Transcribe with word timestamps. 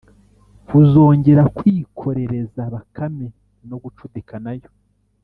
kuzongera 0.67 1.43
kwikorereza 1.57 2.61
Bakame 2.73 3.27
no 3.69 3.77
gucudika 3.83 4.35
na 4.45 4.53
yo 4.59 4.69